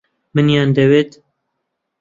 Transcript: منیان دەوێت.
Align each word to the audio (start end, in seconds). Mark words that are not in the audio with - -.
منیان 0.33 0.69
دەوێت. 0.77 1.11